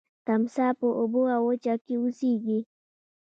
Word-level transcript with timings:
تمساح 0.27 0.71
په 0.79 0.87
اوبو 0.99 1.21
او 1.35 1.41
وچه 1.49 1.75
کې 1.85 1.95
اوسیږي 1.99 2.59